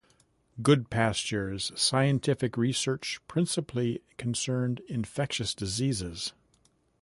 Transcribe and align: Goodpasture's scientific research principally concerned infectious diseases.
Goodpasture's 0.63 1.71
scientific 1.79 2.57
research 2.57 3.19
principally 3.27 4.01
concerned 4.17 4.81
infectious 4.87 5.53
diseases. 5.53 6.33